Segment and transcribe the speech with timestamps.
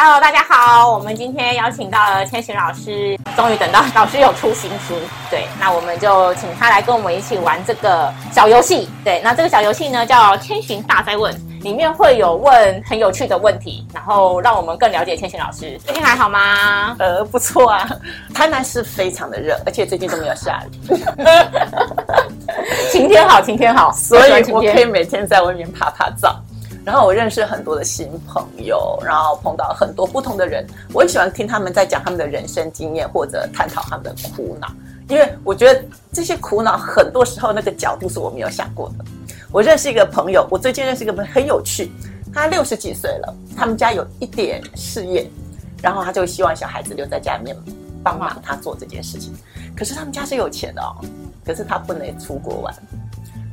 [0.00, 4.94] Hello，大家好，我们今天邀请到了千寻老师，终于等到老师有出新书，
[5.28, 15.76] 对，那我们就请他来跟我们一起玩这个小游戏，对，那这个小游戏呢叫千寻大哉问，里面会有问很有趣的问题，然后让我们更了解千寻老师。
[15.84, 16.94] 最近还好吗？
[17.00, 17.84] 呃，不错啊，
[18.32, 20.94] 台南是非常的热，而且最近都没有下雨，
[22.92, 26.32] 晴天好，晴天好，所以我可以每天在外面趴趴走。
[26.88, 34.68] 然后我认识很多的新朋友，然后碰到很多不同的人，我很喜欢听他们在讲他们的人生经验或者探讨他们的苦恼，
[35.06, 35.84] 因为我觉得
[36.14, 39.04] 这些苦恼很多时候那个角度是我没有想过的。
[39.52, 41.92] 我认识一个朋友，我最近认识一个朋友很有趣，
[42.32, 45.30] 他六十几岁了，他们家有一点事业，
[45.82, 47.54] 然后他就希望小孩子留在家里面
[48.02, 49.36] 帮忙他做这件事情。
[49.76, 50.96] 可是他们家是有钱的哦，
[51.44, 52.74] 可是他不能出国玩。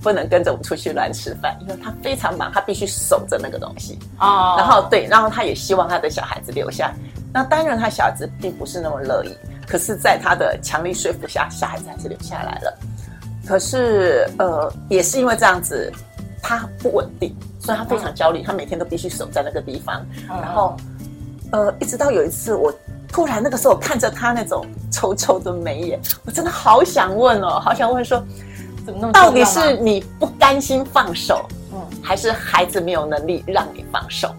[0.05, 3.97] 不能跟着我们出去乱吃饭，因为他非常忙，他必须守着那个东西。
[4.19, 4.53] 哦。
[4.55, 6.93] 然后对，然后他也希望他的小孩子留下。
[7.33, 9.35] 那当然，他小孩子并不是那么乐意。
[9.67, 12.77] 可是，在他的强力说服下，小孩子还是留下来了。
[13.47, 15.91] 可是，呃，也是因为这样子，
[16.40, 18.43] 他不稳定，所以他非常焦虑。
[18.43, 20.05] 他每天都必须守在那个地方。
[20.27, 20.77] 然后，
[21.51, 22.71] 呃，一直到有一次，我
[23.07, 28.23] 突然那个时候看着他那种抽抽的眉眼，我真的好想问哦，好想问说。
[29.11, 34.33] 到底是你不甘心放手，嗯，还是孩子没有能力让你放手？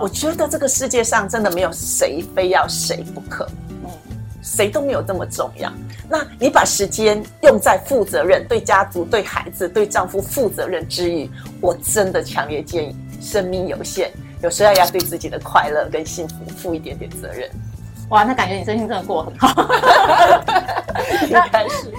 [0.00, 3.46] 我觉得这个世界上真的没有谁非要谁不可，
[3.84, 3.90] 嗯，
[4.42, 5.70] 谁都没有这么重要。
[6.08, 14.10] 那你把时间用在负责任、对家族、对孩子、对丈夫负责任之余，我真的强烈建议，生命有限，
[14.42, 17.50] 有时候要对自己的快乐跟幸福负一点点责任。
[18.10, 19.66] 哇，那感觉你最近真的过得很好。
[21.30, 21.46] 那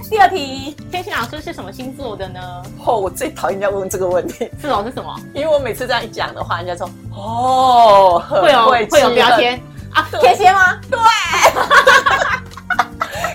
[0.09, 2.39] 第二题，天心老师是什么星座的呢？
[2.83, 4.49] 哦，我最讨厌人家问这个问题。
[4.59, 5.15] 是哦，是什么？
[5.33, 9.61] 因为我每次这样一讲的话，人家说哦，会有会有标签
[9.93, 10.79] 啊，天蝎吗？
[10.89, 10.99] 对。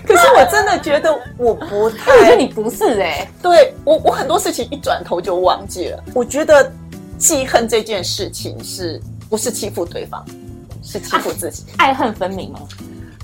[0.07, 3.29] 可是我真的觉得我不太，我觉得你不是哎、欸。
[3.41, 6.03] 对我，我很多事情一转头就忘记了。
[6.13, 6.71] 我觉得
[7.19, 10.25] 记恨这件事情是不是欺负对方？
[10.85, 12.61] 是欺负自己，爱恨分明吗？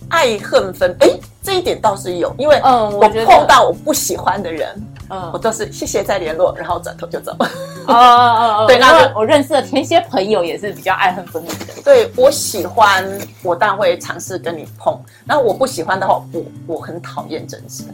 [0.09, 1.09] 爱恨分，哎，
[1.41, 4.69] 这一点倒是有，因为嗯，我碰到我不喜欢的人，
[5.09, 7.31] 嗯，我都是谢谢再联络，然后转头就走。
[7.87, 11.67] 哦哦哦， 对，那我我认识的天蝎朋友也是比较爱恨分明的。
[11.85, 13.09] 对，我喜欢，
[13.45, 17.85] 我当然会尝试跟你碰，然后我不喜欢的话，我我很讨厌争执，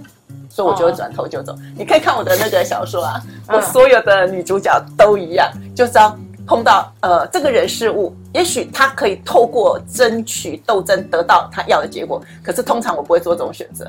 [0.49, 1.55] 所以我就会转头就走。
[1.77, 6.17] 你可以看我的那个小说啊，我所有的女主角都一样，就知道。
[6.47, 13.85] 碰到呃这个人事物，也许他可以透过争取斗争得到他要的结果，可是通常我不会做这种选择，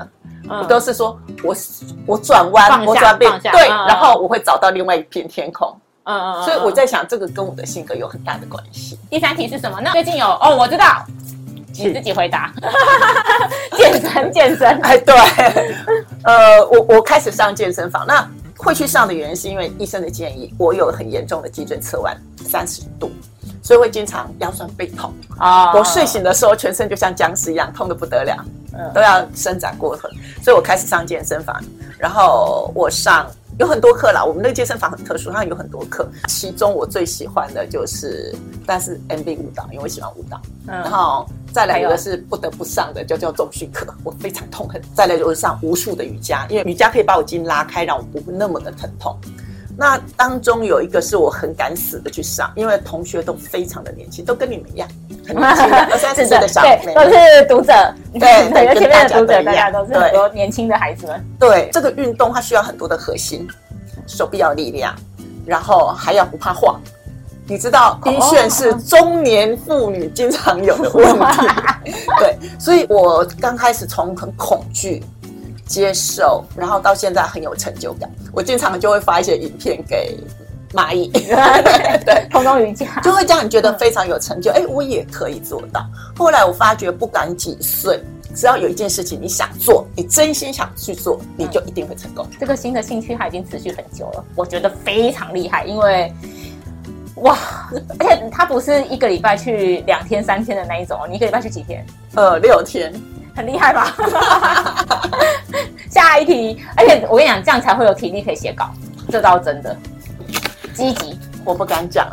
[0.50, 1.54] 嗯、我都是说我
[2.06, 5.72] 我转弯，我转变下对，嗯、然后我会找到另外一片天空。
[6.04, 8.98] 嗯嗯，所以我在想，这个跟我的性格有很大的关系。
[9.10, 9.78] 第三题是什么？
[9.80, 11.04] 那最近有哦，我知道，
[11.74, 12.50] 你自己回答。
[13.76, 15.14] 健身健身，哎对，
[16.24, 18.26] 呃我我开始上健身房那。
[18.58, 22.14] 会去上的原因是因为医生的建议，我有很严重的脊椎侧弯
[22.44, 23.10] 三十度，
[23.62, 25.72] 所以会经常腰酸背痛啊。
[25.74, 28.44] 我睡醒的时候全身就像僵尸一样痛得不得了，
[28.92, 30.10] 都要伸展过腿，
[30.42, 31.56] 所以我开始上健身房，
[31.98, 34.24] 然后我上有很多课啦。
[34.24, 38.34] 我们那个健身房很特殊，它有很多课，其中我最喜欢的就是，
[38.66, 41.28] 但是 MB 舞蹈，因为我喜欢舞蹈，然后。
[41.50, 44.80] 再来一个是不得不上的，就叫重训课，我非常痛恨。
[44.94, 49.18] 再来就是上无数的瑜伽，因为瑜伽可以把我筋拉开，让我不那么的疼痛。
[49.80, 54.88] 那当中有一个是我很敢死的去上，因为同学都非常的年轻，都跟你们一样，
[55.24, 61.24] 很年轻的二三十岁的小 妹妹，都是读者，对，对，跟前面的读者大家都是很多年轻的孩子们。
[61.38, 63.46] 对，这个运动它需要很多的核心，
[64.08, 64.92] 手臂要力量，
[65.46, 66.80] 然后还要不怕晃。
[67.46, 71.46] 你知道晕眩是中年妇女经常有的问题，
[72.18, 75.04] 对，所以我刚开始从很恐惧
[75.68, 78.10] 接受，然后到现在很有成就感。
[78.32, 80.18] 我经常就会发一些影片给
[80.72, 81.08] 蚂蚁，
[82.04, 84.50] 对，空中瑜伽，就会这样，你觉得非常有成就。
[84.50, 85.86] 哎，我也可以做到。
[86.16, 88.02] 后来我发觉，不管几岁，
[88.34, 92.26] 只要有一件事情你想做，你真心想去做，你就一定会成功。
[92.40, 96.12] 这个新的兴趣它已经持续很久了，我觉得非常厉害，因为。
[97.22, 97.36] 哇，
[97.98, 101.84] 而且它不是一个礼拜去两天三天的那一种，你一个礼拜去几天？
[102.14, 102.92] 呃，六天，
[103.38, 103.94] 很厉害吧？
[105.88, 108.68] 下一题，而且我跟你讲，这样才会有体力可以写稿，
[109.12, 109.76] 这倒真的。
[110.74, 112.08] 积极，我不敢讲。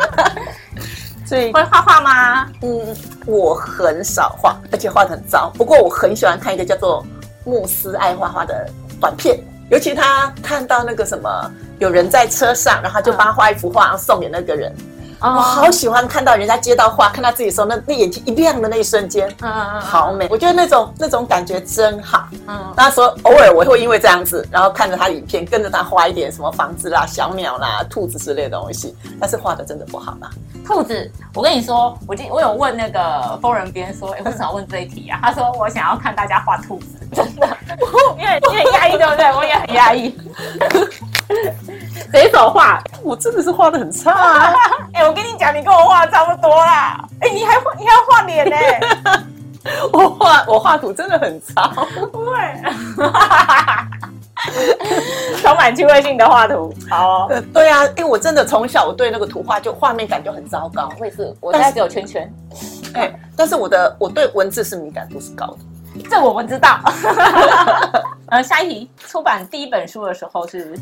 [1.24, 2.46] 所以会画画吗？
[2.60, 5.50] 嗯，我很少画，而且画的很糟。
[5.56, 7.02] 不过我很喜欢看一个叫做
[7.46, 8.68] 慕斯爱画画的
[9.00, 9.38] 短片，
[9.70, 11.50] 尤其他看到那个什么。
[11.80, 14.72] 有人在车上，然后他就帮他画一幅画，然后送给那个人。
[15.30, 20.28] 我好喜欢看到人家接到话，看到自己的时候，那那眼睛一亮的那一瞬间，嗯嗯嗯，好美。
[20.30, 22.28] 我觉得那种那种感觉真好。
[22.46, 30.28] 嗯，那时候偶尔我会因为这样子，然后看着他影片，跟着他画一点什么房子啦、小鸟啦、兔子之类的东西，但是画的真的不好啦？
[30.66, 35.18] 兔子，我跟你说，我今我有问那个疯人编说，哎，为什么要问这一题啊？
[35.22, 37.48] 他说我想要看大家画兔子， 真的，
[37.80, 39.26] 我也你很压抑，对不对？
[39.34, 40.14] 我也很压抑。
[42.10, 44.54] 随手画，我真的是画的很差啊！
[44.92, 47.02] 哎、欸，我跟你讲，你跟我画差不多啦。
[47.20, 48.56] 哎、欸，你还画，你还要画脸呢？
[49.94, 51.68] 我画我画图真的很差，
[52.12, 52.36] 不会，
[55.40, 56.70] 充满趣味性的画图。
[56.90, 60.90] 好、哦，对啊，因为我真的从小我对那个图画就画面感就很糟糕。
[61.00, 62.30] 我也是，我现在只有圈圈。
[62.92, 66.78] 哎、欸，但是我的我对文字是敏感度是高的，这我们知道。
[68.28, 70.78] 呃，下一题，出版第一本书的时候是。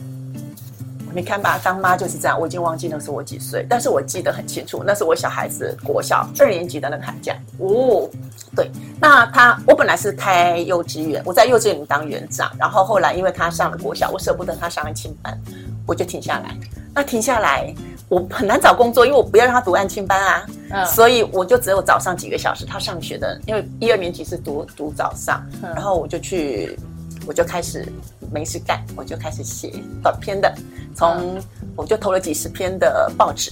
[1.15, 2.39] 你看吧，当妈就是这样。
[2.39, 7.35] 我已经忘记那时候我几岁，但是我记得很清楚，那是我小孩子国小二年级的那个寒假。
[7.59, 8.09] 哦，
[8.57, 8.71] 对，
[9.01, 15.39] 那他我本来是开幼稚园，我在幼稚园里当园长，然后后来因为他上了国小，我舍不得他上安亲班，
[15.87, 16.57] 我就停下来。
[16.95, 17.75] 那停下来，
[18.09, 20.47] 我很难找工作，因为我不要让他读安亲班啊。
[20.71, 26.79] 嗯，所以我就只有早上几个小时他上学的，因为一二年级是读读早上，然后我就去。
[27.27, 27.87] 我就开始
[28.33, 29.73] 没事干，我就开始写
[30.03, 30.53] 短篇的，
[30.95, 31.41] 从
[31.77, 33.51] 我就投了几十篇的报纸，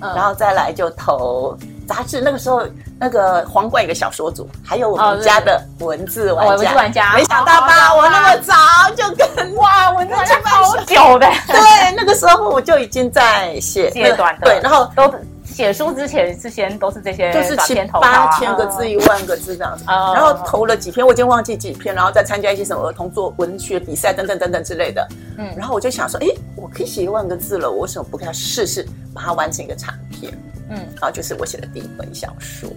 [0.00, 2.20] 嗯、然后再来就投杂志。
[2.20, 2.62] 那个时候，
[2.98, 7.94] 那个皇冠有个小说组，还有我们家的文字玩家，哦、文字玩家，没想到吧？
[7.94, 8.54] 我那么早
[8.96, 15.14] 就跟哇，文字 玩家好久的，对，那个时候我就已经在写写短的，对，然后都。
[15.52, 25.06] 写书之前是先都是这些，就是七八千个字、一万个字这样子，然后投了几篇，我已经忘记几篇，然后再参加一些什么儿童作文学比赛等等等等之类的。
[25.38, 26.26] 嗯，然后我就想说，哎，
[26.56, 30.32] 我可以写一万个字了，我为什么不给他试试，把它完成一个长篇？
[30.70, 32.68] 嗯，然后就是我写的第一本小说。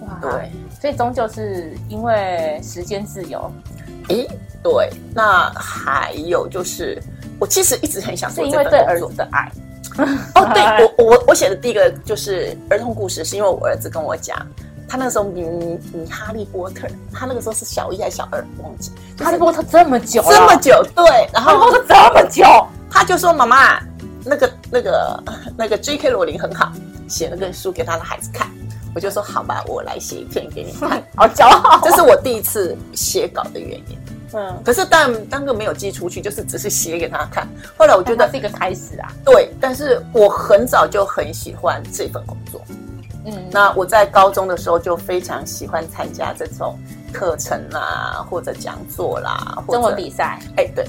[0.00, 0.50] 哇，对，
[0.80, 3.50] 所以终究是因为时间自由。
[4.08, 4.26] 诶，
[4.62, 7.00] 对，那还有就是，
[7.38, 9.50] 我其实一直很想做，是因为对儿子的爱。
[10.34, 14.38] 哦，对我我我写的第一个就是儿童故事，是因为我儿子跟我讲，
[14.88, 18.90] 他那个时候迷迷哈利波特，他那个时候是小一还是小二，忘记。
[19.18, 22.44] 哈利波特这么久，这么久，对，然后说这么久，
[22.90, 23.80] 他就说妈妈，
[24.24, 25.22] 那个那个
[25.58, 26.10] 那个 J.K.
[26.10, 26.72] 罗琳很好，
[27.08, 28.50] 写了个书给他的孩子看，
[28.94, 33.98] 我就说好吧，我来写一篇给你看， 好骄傲，这是我第一次写稿的原因。
[34.34, 37.46] 嗯，可是但当个没有寄出去，就是只是写给他看。
[37.76, 39.12] 后来我觉得是一个开始啊。
[39.24, 42.60] 对，但是我很早就很喜欢这份工作。
[43.24, 46.78] 嗯，那我在高中的时候就非常喜欢参加这种
[47.12, 50.38] 课程啦，或者讲座啦，或者中文比赛。
[50.56, 50.86] 哎，对。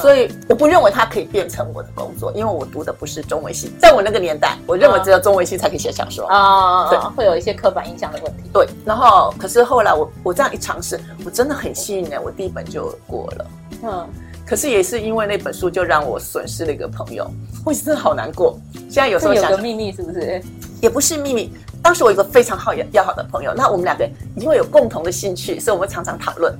[0.00, 3.72] 所以我不认为它可以变成我的工作，因为我读的不是中文系。
[3.80, 8.44] 在我那个年代，我认为只有中文系才可以写小说啊，对，会有一些刻板印象的问题。
[8.52, 13.46] 对，然后可是后来我我这样一尝试，我真的很幸运呢，我第一本就过了。
[13.82, 14.08] 嗯，
[14.50, 17.24] 可是也是因为那本书，就让我损失了一个朋友，
[17.64, 18.58] 我真的好难过。
[18.90, 20.42] 现在有时候想有个秘密是不是？
[20.80, 21.52] 也不是秘密。
[21.80, 24.04] 当时我有一个非常好要好的朋友，那我们两个
[24.34, 26.52] 因为有共同的兴趣，所以我们常常讨论。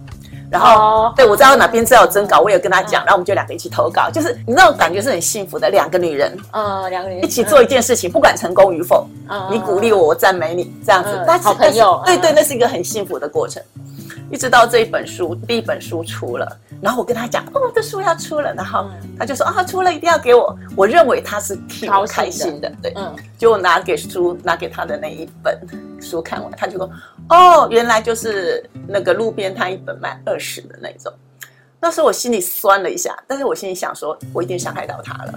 [0.49, 9.05] 然后，oh, 对，我知道哪边资料有征稿，我也跟他讲，然后我们就两个一起投稿，就是你那种感觉是很幸福的，两个女人，嗯，两个女人一起做一件事情，不管成功与否，
[9.51, 13.61] 你鼓励我，我赞美你，这样子，但好朋友，对对，那是一个很幸福的过程。
[14.31, 20.57] 一直到这一本书，第一本书出了，然后我跟他讲，哦，这书要出了，然后他就说，啊，出了一定要给我。
[20.77, 25.59] 我认为他是挺开心的，对，嗯，就拿给书拿给他的那一本
[26.01, 26.89] 书看完，他就说，
[27.29, 31.13] 哦，原来就是那个路边摊一本卖二十的那种。
[31.83, 35.35] 那时候我心里酸了一下，但是我心里想说，我一定伤害到他了。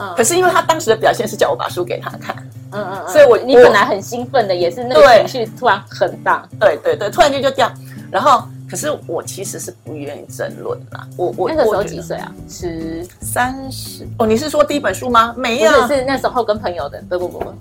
[0.00, 2.34] 嗯，可是因为他当时的表现是叫我把书给他看，
[2.72, 7.72] 嗯嗯，所以我你本来很兴奋的，也是那个情绪突然很大，对对对，突然间就这样。
[8.12, 11.08] 然后，可是我其实是不愿意争论啦。
[11.16, 12.30] 我我那个时候几岁啊？
[12.46, 14.26] 十三十哦。
[14.26, 15.34] 你是说第一本书吗？
[15.34, 17.02] 没有，是，是那时候跟朋友的。
[17.08, 17.54] 不不不不，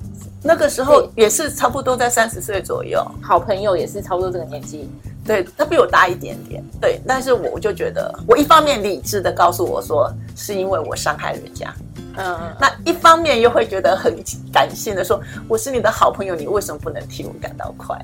[0.43, 3.01] 那个时候也是差不多在三十岁左右。
[3.21, 4.89] 好朋友也是差不多这个年纪。
[5.23, 6.61] 对，他比我大一点点。
[6.81, 11.73] 对，但是我就觉得，我一方面理智的告诉我说，是因为我伤害人家。
[12.17, 14.13] 嗯，那一方面又会觉得很
[14.51, 17.97] 感性的说，我是你的好朋友，你为什么不能替我感到快？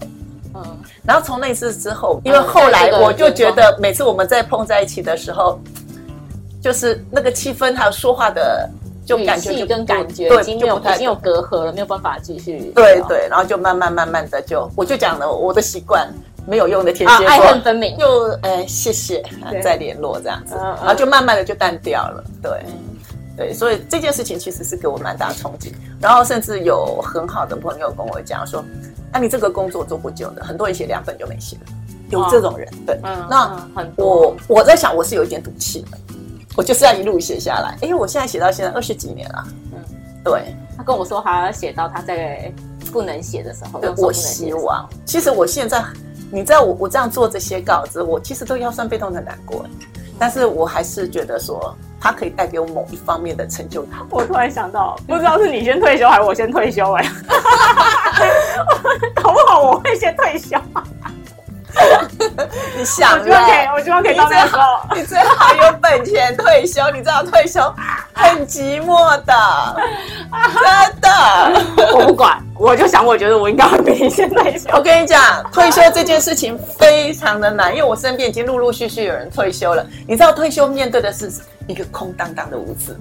[0.55, 5.59] 嗯，然后从那次之后，因为后来我就觉得，每次我们在碰在一起的时候，
[6.61, 8.69] 就是那个气氛还有说话的，
[9.05, 12.71] 就感觉跟感觉已经没有已经有隔阂了，没有办法继续。
[12.75, 16.07] 对对，然后就慢慢慢慢的就，我就讲了我的习惯，
[16.45, 19.23] 没有用的天蝎座，爱恨分明，就哎谢谢，
[19.61, 22.23] 再联络这样子，然后就慢慢的就淡掉了。
[22.41, 22.51] 对，
[23.37, 25.73] 对，所以这件事情其实是给我蛮大冲击。
[25.99, 28.63] 然后甚至有很好的朋友跟我讲说
[29.17, 31.63] ：“那、啊、你这个工作做不久的，很多人写两本就没写了。”
[32.11, 35.97] 有这种人，对，嗯、那我我在想，我是有一点赌气的，
[36.55, 37.75] 我就是要一路写下来。
[37.81, 39.43] 因为，我现在写到现在二十几年了，
[39.73, 39.83] 嗯，
[40.23, 40.55] 对。
[40.77, 42.53] 他跟我说，他要写到他在
[42.91, 43.81] 不能写的时候。
[43.97, 45.83] 我希望，其实我现在，
[46.31, 49.65] 你知道我我这样做这些稿子，我其实都要算被动的难过，
[50.19, 53.99] 但是我还是觉得说，它可以带给我某一方面的成就感。
[54.09, 57.09] 我突然想到，不知道是你先退休还是我先退休哎、欸，
[59.21, 60.57] 搞不好我会先退休。
[62.77, 66.81] 你想，我希望可以，我希望可以到那个时候，你最好有本钱退休。
[66.91, 67.61] 你知道退休
[68.13, 69.75] 很寂寞的，
[70.53, 71.09] 真的。
[71.93, 74.69] 我不管，我就想，我觉得我应该会比你先退休。
[74.73, 79.85] 我跟你讲，退休这件事情非常的难，因为我身边已经陆陆续续有人退休了。
[80.07, 81.31] 你知道退休面对的是
[81.67, 82.99] 一个空荡荡的屋子。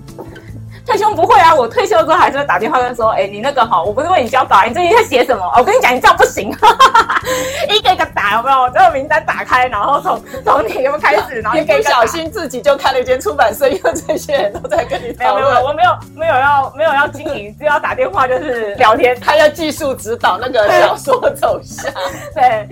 [0.86, 5.44] 退休不会啊，我退休之后还是会打电话跟说，哎、欸，你那个好，我不是为你交稿，你最近在写什么？
[5.58, 6.48] 我跟你讲，你这样不行，
[7.68, 8.70] 一个一个打，有没有？
[8.70, 15.12] 这个名单打开，然后从从你有没有开始，然后一个一个不小心自己就开了一间出版社，因为这些人都在跟你。
[15.18, 21.92] 没有没有， 我没有没有要没有要经营，只要打电话就是 聊天，他要技术指导那个小说走向。
[22.32, 22.68] 对，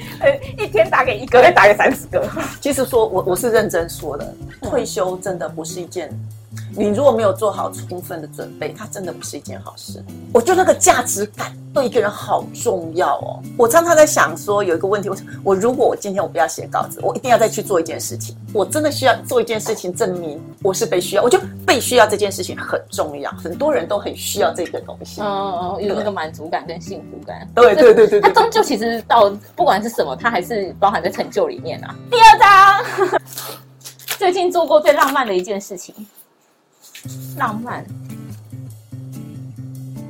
[0.57, 2.23] 一天打给一个，再打给三十个。
[2.61, 6.09] 其实说我我是认真说的，退休真的不是一件。
[6.77, 10.03] 你如果没有做好充分的准备，它真的不是一件好事。
[10.33, 13.41] 我觉得那个价值感对一个人好重要哦。
[13.57, 21.23] 我常常在想说，有一个问题，我我如果我今天我不要写稿子，我一定要再去做一件事情，我真的需要做一件事情证明我是被需要。
[21.23, 25.21] 我觉得被需要这件事情很重要，很多人都很需要这个东西。
[25.21, 27.49] 嗯，有那个满足感跟幸福感。
[27.55, 31.95] 对对对对对，它终究其实到不管是什么，它还是包含在成就里面啊。
[32.11, 33.21] 第二章，
[34.19, 35.95] 最近做过最浪漫的一件事情。
[37.37, 37.85] 浪漫。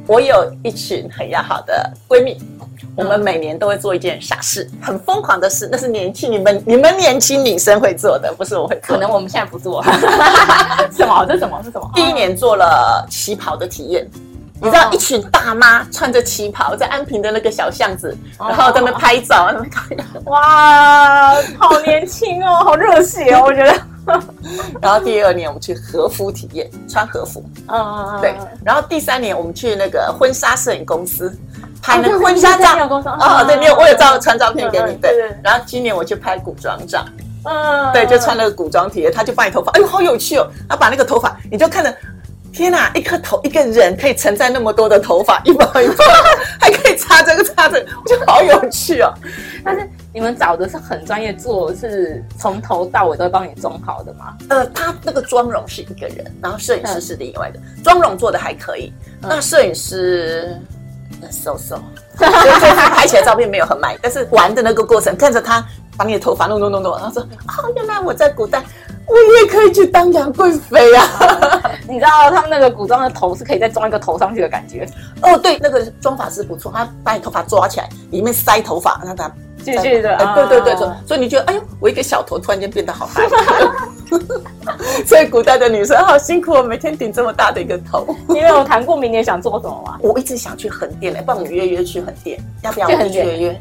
[0.07, 2.39] 我有一群很要好的闺蜜，
[2.95, 5.67] 我们每年都会做一件傻事，很疯狂的事。
[5.73, 8.95] 那是年轻你们你们年轻女生会做的，不是我会做。
[8.95, 9.83] 可能我们现在不做。
[10.93, 11.25] 什么？
[11.27, 11.59] 这什么？
[11.65, 11.91] 是什么？
[11.95, 14.07] 第一年做了旗袍的体验，
[14.61, 19.51] 你知道，一群大妈穿着旗袍在安平的那个小巷子，然后在那拍照。
[20.27, 23.75] 哇，好年轻哦，好热血哦，我觉得。
[24.81, 27.45] 然后第二年我们去和服体验，穿和服。
[27.69, 28.21] 嗯嗯嗯。
[28.21, 28.35] 对。
[28.65, 31.37] 然后第三年我们去那个婚纱摄影公司
[31.83, 32.87] 拍那个婚纱照。
[33.19, 34.95] 哦，对，你有我有照传照片给你。
[34.97, 35.11] 对。
[35.43, 37.05] 然后今年我去拍古装照。
[37.45, 37.93] 嗯。
[37.93, 40.47] 对，就穿那个古装体验，他就把你头发，哎呦，好有趣哦！
[40.69, 41.95] 他把那个头发，你就看着，
[42.53, 46.05] 天哪，一颗头，一个人可以承载那么多的头发，一包一包，
[46.61, 49.13] 还可以插这个插这个，我觉得好有趣哦。
[49.65, 49.89] 但是。
[50.15, 54.37] 你们找的是很专业做，是从头到尾都会帮你装好的吗？
[54.49, 58.93] 呃，他那个妆容是一个人，然后摄影师是另外的，妆容做的还可以。
[59.21, 60.57] 那摄影师
[61.33, 61.81] ，so so，
[62.17, 65.67] 所以他拍起来照片没有很满意，但是玩的那个过程，看着他
[65.97, 68.63] 把你的头发弄弄弄弄，然后说，哦，原来我在古代，
[69.09, 71.09] 我也可以去当杨贵妃啊！
[71.89, 74.89] 你知道他们那个古装的头是可以再装一个头上去的感觉。
[75.23, 79.29] 哦，对，那个妆发师不错，他把你头发抓起来，里面塞头发，让他。
[79.65, 83.23] 继续的，哎，对对对，所所以你觉得，哎呦，我一个小头突然间变得好大，
[85.07, 88.07] 所以古代的女生好辛苦哦，每天顶这么大的一个头。
[88.29, 89.99] 你有谈过明年想做什么吗？
[90.03, 92.87] 我一直想去横店，来帮我们约约去横店，要不要？
[93.09, 93.61] 去约约。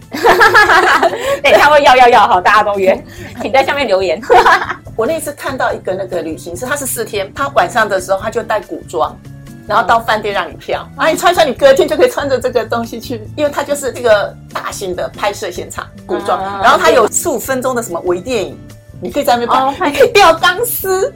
[1.42, 3.02] 等一下会要要要，好，大家都约，
[3.42, 4.22] 请在下面留言。
[4.96, 9.18] 我那次看到一个那个旅行社，他是四天，他晚上的时候他就带古装。
[9.68, 16.42] 然后到饭店让你挑，然后你穿穿，你隔天就可以穿着这个东西去，因为它就是这个大型的拍摄现场，古装。
[16.62, 18.58] 然后它有十五分钟的什么微电影，
[19.02, 21.14] 你可以在那边拍，你可以吊钢丝。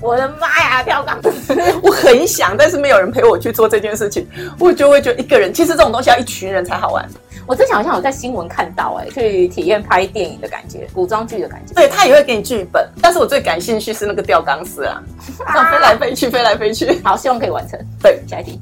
[0.00, 1.54] 我的妈呀，跳钢丝！
[1.82, 4.26] 我很想，但是没有人陪我去做这件事情，
[4.58, 5.52] 我就会觉得一个人。
[5.52, 7.08] 其实这种东西要一群人才好玩。
[7.46, 11.72] 我之前好像有在新闻看到，哎，去体验拍电影的感觉，古装剧的感觉。
[11.74, 15.00] 对，他也会给你剧本，但是我最感兴趣是那个吊钢丝啊，
[15.46, 17.00] 啊，飞来飞去，飞来飞去。
[17.04, 17.78] 好，希望可以完成。
[18.02, 18.60] 对，下一题。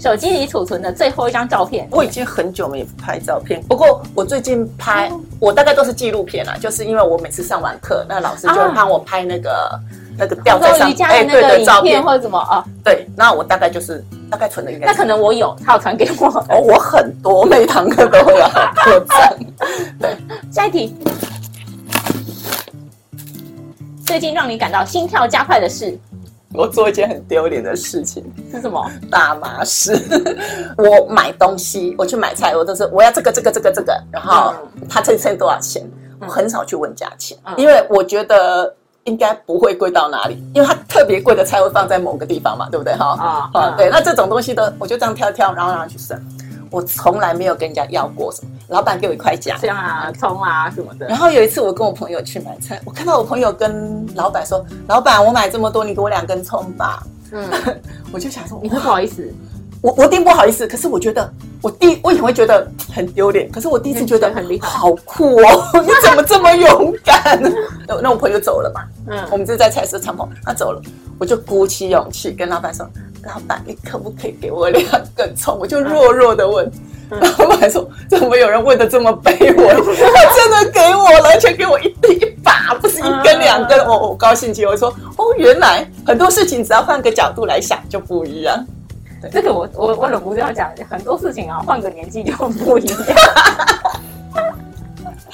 [0.00, 1.86] 手机里储存的最后一张照片。
[1.90, 9.78] 我已经很久没拍照片，不过我最近拍，我大概都是纪录片啦，就是因为我每次上完课，那老师就会帮我拍那个。
[10.18, 12.64] 那个吊在上面，哎，对的照片或者什么啊？
[12.84, 14.86] 对，那我大概就是大概存的应该。
[14.86, 16.26] 那可能我有，他有传给我。
[16.26, 19.36] 哦，我很多，每堂课都会有很多赞。
[19.98, 20.16] 对，
[20.52, 20.94] 下一题。
[24.06, 25.98] 最近让你感到心跳加快的事？
[26.54, 28.22] 我做一件很丢脸的事情。
[28.52, 28.84] 是什么？
[29.10, 29.98] 大麻事。
[30.76, 34.52] 我买东西，我去买菜，我都是我要这个这个这个这个，然后
[34.88, 35.82] 他这称多少钱？
[36.20, 38.74] 我很少去问价钱，因为我觉得。
[39.04, 42.94] 应该不会贵到哪里，因为它特别贵的菜会放在某个地方嘛，对不对？
[42.94, 46.20] 哈啊啊，对，那这种东西的，我就这样挑挑，然后拿去省。
[46.70, 51.06] 我从来没有跟人家要过什么，老板给我一块姜，像啊葱啊什么的。
[51.06, 57.46] 然后有一次我跟我朋友去买菜，我看到我朋友跟老板说：“老板，我买这么多，你给我两根葱吧。”嗯，
[58.12, 59.30] 我就想说，你会不好意思？
[59.82, 60.66] 我我一定不好意思。
[60.66, 65.68] 可是我觉得，我第我以前会觉得很丢脸，可是我第一次觉得很厉害，好酷哦！
[65.82, 67.38] 你怎么这么勇敢？
[67.86, 68.82] 那 那我朋友走了嘛？
[69.08, 70.80] 嗯，我们就在菜市场旁，他走了，
[71.18, 72.88] 我就鼓起勇气跟老板说。
[73.24, 74.84] 老板，你可不可以给我两
[75.14, 75.56] 根葱？
[75.60, 76.68] 我就弱弱的问，
[77.10, 79.54] 嗯、老板说：“怎么有人问的这么卑微？
[79.78, 83.78] 他真的给我了，而且给我一一把，不是一根两根。
[83.78, 88.58] 嗯”我我高兴极了，我说：“哦，原来很多事情只要换个角度来想就不一样。”
[89.30, 92.98] 这个我我我忍不住要讲，很多事情啊，换个年纪就不一样。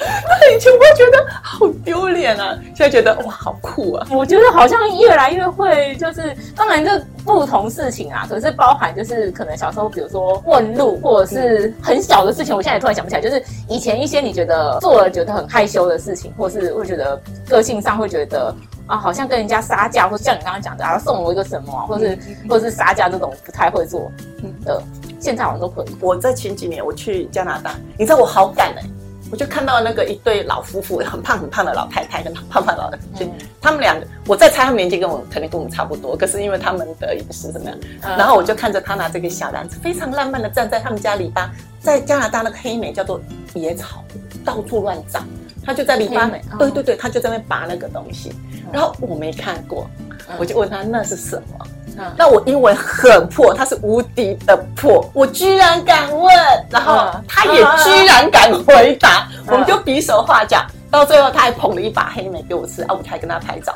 [0.01, 4.07] 那以前我会觉得好丢脸啊，现在觉得哇，好酷啊！
[4.11, 18.55] 我觉得好像越来越会，就是当然这不同事情啊，可是包含就是可能小时候，比如说问路，或者是很小的事情，我现在也突然想不起来，就是以前一些你觉得做了觉得很害羞的事情，或是会觉得个性上会觉得
[18.89, 22.17] 啊，好像跟人家杀价，或像你刚刚讲的啊，送我一个什么，或是
[22.49, 24.11] 或是杀价这种不太会做
[24.65, 24.81] 的，
[25.19, 25.97] 现在好像都可以。
[26.01, 28.89] 我在前几年我去加拿大，你知道我好感哎、欸。
[29.31, 33.25] 我就看到那个一对老夫妇，很胖很胖的老太太跟胖胖老的，就
[33.61, 37.77] 他们两个，我在猜他们年纪跟我肯定跟我们差不多，可是因为他们的饮食怎么样，
[38.17, 41.47] 然后我就看着他拿这个小篮子，非常浪漫的站在他们家篱笆，
[41.79, 43.21] 在加拿大那个黑莓叫做
[43.53, 44.03] 野草，
[44.43, 45.27] 到处乱长，
[45.63, 48.33] 他就在篱笆，对对对，他就在那边拔那个东西，
[48.71, 49.89] 然后我没看过，
[50.37, 51.65] 我就问他那是什么。
[52.15, 56.33] 那我英文很破，他是无敌的破，我居然敢问，
[56.69, 63.75] 然后他也居然敢回答，我们就比手画脚，到最后他还捧了一把黑莓给我吃，啊，我还跟他拍照。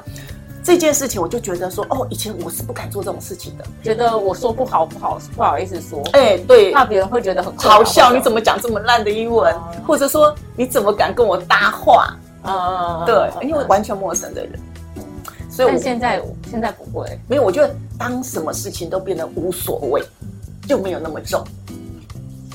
[0.64, 9.54] 这件事情我就觉得说，哦，以前我是不敢做这种事情的，觉得我说不好不好不好意思说，哎，对，怕别人会觉得很好笑，你怎么讲这么烂的英文，
[9.86, 12.16] 或者说你怎么敢跟我搭话？
[12.44, 14.58] 啊，对，因为完全陌生的人。
[15.54, 20.04] 所以但现在现在不会，没有，我觉得当什么事情都变得无所谓，
[20.68, 21.44] 就没有那么重。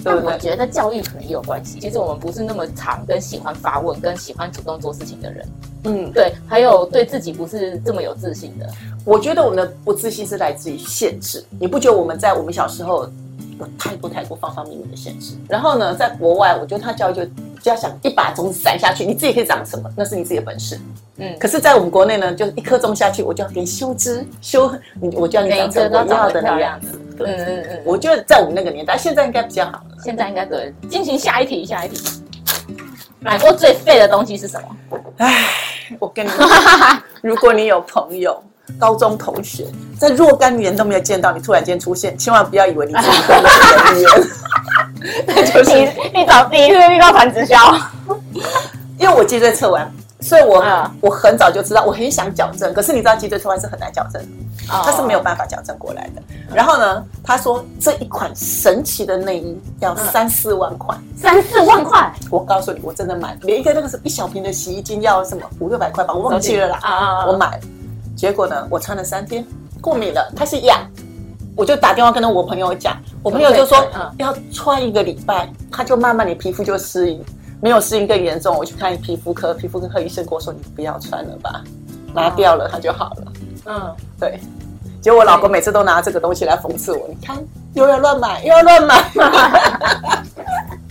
[0.04, 0.32] 对不对？
[0.32, 1.80] 我觉得教育可能也有关系。
[1.80, 5.48] 其实我们不是那么常跟喜欢发问、跟喜欢主动做事情的人。
[5.84, 6.32] 嗯，对。
[6.46, 8.70] 还有对自己不是这么有自信的。
[9.04, 11.44] 我觉得我们的不自信是来自于限制。
[11.58, 13.10] 你不觉得我们在我们小时候
[13.58, 15.34] 有太多太多方方面面的限制？
[15.48, 17.22] 然后呢，在国外，我觉得他教育就
[17.62, 20.78] 就要想一把种子撒下去，你自己可以长什么，那是你自己的本事。
[21.16, 26.88] 嗯，可是，在我们国内呢，就一颗种下去，我就要给你修枝修，你我叫你长成我要的那个样子。
[27.18, 29.84] 嗯嗯嗯，我觉得在我们那个年代，现在应该比较好了。
[30.04, 30.72] 现在应该对。
[30.88, 32.22] 进行下一题，下一题。
[33.18, 35.00] 买过最废的东西是什么？
[35.16, 35.46] 唉，
[35.98, 36.46] 我跟你说，
[37.20, 38.40] 如果你有朋友，
[38.78, 39.66] 高中同学，
[39.98, 43.48] 在若干年都没有见到你，突然间出现，千万不要以为你是朋友的
[44.00, 44.28] 缘。
[45.26, 47.56] 那就是你，你找第一次遇到传直销，
[48.98, 49.90] 因为我脊椎侧弯。
[50.20, 54.28] 所以我，我、嗯、我很早就知道，我很想矫正，可是你知道，脊椎侧弯是很难矫正的，
[54.66, 56.20] 它是没有办法矫正过来的。
[56.20, 62.12] 哦、然后呢，他说这一款神奇的内衣要三四万块，三四万块。
[62.30, 66.78] 我告诉你，我真的买，连一个那个是一小瓶的洗衣精要什么五六百块吧，我忘记了啦。
[66.82, 67.60] 啊、我买了，
[68.18, 69.46] 结果呢，我穿了三天，
[69.80, 70.80] 过敏了，它是痒，
[71.54, 73.86] 我就打电话跟我朋友讲，我朋友就说
[74.18, 77.24] 要穿一个礼拜，它就慢慢你皮肤就适应。
[77.60, 81.62] 没有适应更严重，我去看皮肤科，皮肤科医生跟我说：“你不要穿了吧，
[82.12, 83.32] 拿掉了它就好了。”
[83.66, 84.40] 嗯，对。
[85.00, 87.36] 结果我老公每次都拿这个东西来讽刺我，你看
[87.74, 89.10] 又要乱买，又要乱买。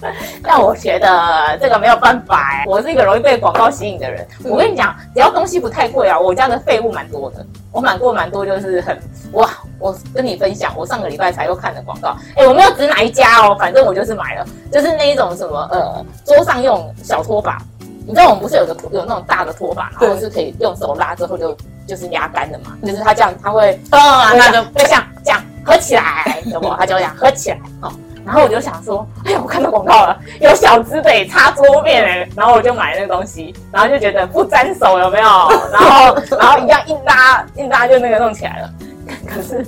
[0.43, 4.25] 但我觉得这个没有办法哎，我是一个容易被广告吸引的人。
[4.45, 7.45] 我跟你讲，只要东西不太贵啊，我家的废物蛮多的。
[7.71, 8.97] 我买过蛮多，就是很
[9.33, 9.49] 哇。
[9.79, 12.15] 我跟你分享，我上个礼拜才又看的广告。
[12.35, 17.57] 哎，我没有指哪一家哦，反正我就是买了，就是那一种什么呃，桌上用小拖把。
[18.07, 21.55] 你知道我们不是有个有那种大的拖把，然后是可以用手拉之后就
[21.85, 22.77] 就是压干的嘛？
[22.81, 26.75] 就是它这样，它会啊，那就会像这样合起来，有没有？
[26.75, 27.91] 它就这样合起来哦。
[28.27, 35.25] 然后我就想说，哎呀，我看到广告了，有小资得擦桌面哎，然后我就买那个东西，然后就觉得不沾手，有没有？
[35.71, 38.69] 然后然后一样一拉一拉就那个弄起来了。
[39.27, 39.65] 可是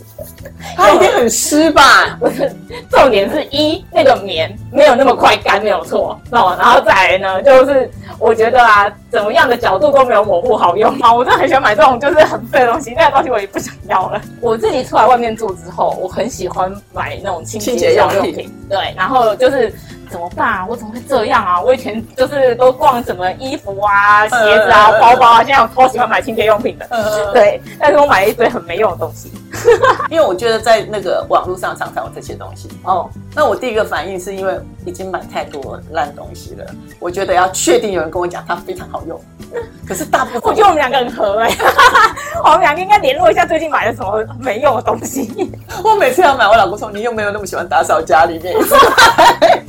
[0.76, 2.18] 它一定很湿吧？
[2.20, 2.52] 不是，
[2.90, 6.20] 重点是一那个棉没有那么快干，没有错。
[6.32, 11.14] 那然后再来呢，就是我觉得啊，怎么样的角度都没有抹布好用啊。
[11.14, 14.22] 我真的很喜欢买这种就是很废的东西，那个东西我也不想要了。
[14.42, 18.52] 我自己出来外面住之后，我很喜欢买那种清洁用品。
[18.70, 19.74] 对，然后就是
[20.10, 20.66] 怎么办啊？
[20.68, 21.62] 我怎么会这样啊？
[21.62, 26.88] 我以前就是都逛什么衣服啊、鞋子啊、包包啊，现在我超喜欢买清洁用品的。
[27.34, 29.32] 对，但是我买了一堆很没用的东西。
[30.12, 32.70] 因为我觉得在那个网络上常常有这些东西。
[32.84, 36.66] 哦，那我第一个反应是因为已经买太多烂东西了，
[37.00, 39.20] 我觉得要确定有人跟我讲它非常好用。
[39.88, 41.50] 可是大部分，我觉得我们两个很合哎，
[42.46, 45.52] 我们两个应该联络一下最近买了什么没用的东西。
[45.84, 48.56] 我每次要买，我老公说，你又没有那么喜欢打扫家里面。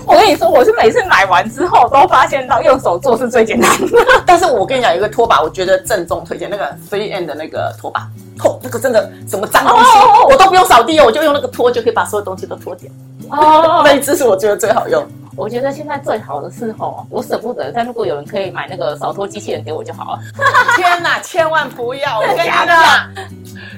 [0.04, 3.86] 我跟你说，我是每次买完之后都发现到用手做是最简单的。
[4.26, 8.06] 但是我跟你讲，有一个拖把，我觉得郑重推荐那个 3M 的那个拖把，
[8.38, 9.90] 拖那个真的什么脏东西
[10.28, 12.90] 我都不用扫地哦，我就用那个拖就可以把所有东西都拖掉。
[13.30, 15.06] 哦，那一支是我觉得最好用。
[15.36, 20.18] 我觉得现在最好的是吼，我舍不得，但如果有人可以买那个扫拖机器人给我就好了。
[20.76, 22.18] 天哪，千万不要！
[22.18, 22.66] 我跟你讲，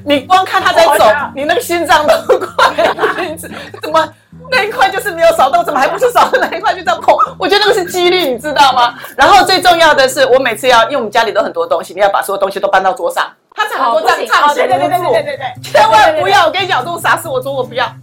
[0.05, 1.05] 你光看他在走，
[1.37, 2.97] 你那个心脏都快了。
[3.81, 4.09] 怎么
[4.51, 5.63] 那一块就是没有扫到？
[5.63, 7.17] 怎么还不是扫的那一块就这样碰？
[7.39, 8.95] 我觉得那个是几率，你知道吗？
[9.17, 14.71] 然后最重要的是，我每次要，因为我们家里都很多东西，你要把所有东西都搬到桌上，他才能够这样畅行无
[15.05, 15.15] 阻。
[15.63, 16.47] 千万不要！
[16.47, 17.87] 我跟你讲，这种傻事我说我不要。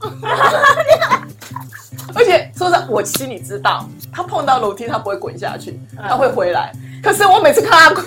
[2.16, 6.72] 而且说实话，我心里知道，他碰到楼梯他不会滚下去，他会回来。
[7.04, 8.06] 可是我每次看他滚，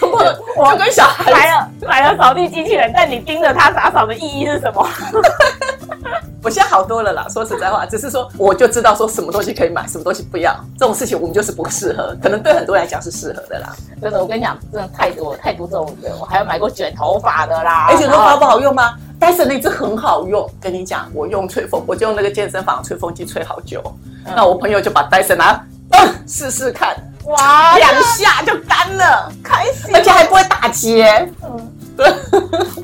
[0.56, 4.88] 我 就跟小孩来了来了扫地机器人，但你盯着他打扫的意义是什么？
[6.42, 7.26] 我现在好多了啦。
[7.28, 10.54] 说实在话， 只是说我就知道说什么东西可以买，什么东西不要。
[10.78, 13.74] 这种事情我们就是不适合，可能对很多人来讲是适合的啦。
[14.00, 17.86] 真的，我跟你讲，真的太多太多这种人，我还有买过卷头发的啦。
[17.90, 18.94] 而且头发不好用吗？
[19.20, 23.80] 戴森那支很好用，跟你讲，我用吹风，我就用那个健身房吹风机吹好久。
[24.26, 31.06] 嗯、那我朋友就把戴森拿，嗯，试试看，哇，两下就干了，开心，而且还不会打结。
[31.44, 32.12] 嗯，对。